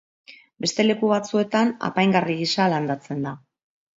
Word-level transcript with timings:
Beste 0.65 0.85
leku 0.85 1.09
batzuetan 1.11 1.69
apaingarri 1.89 2.39
gisa 2.39 2.69
landatzen 2.75 3.21
da. 3.29 3.37